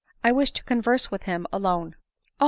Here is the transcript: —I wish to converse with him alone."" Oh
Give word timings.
—I 0.23 0.31
wish 0.31 0.49
to 0.53 0.63
converse 0.63 1.11
with 1.11 1.23
him 1.29 1.45
alone."" 1.53 1.95
Oh 2.39 2.39